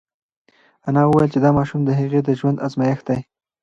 انا 0.87 1.01
وویل 1.05 1.29
چې 1.33 1.39
دا 1.45 1.49
ماشوم 1.57 1.81
د 1.85 1.89
هغې 1.99 2.19
د 2.23 2.29
ژوند 2.39 2.61
ازمېښت 2.65 3.03
دی. 3.09 3.19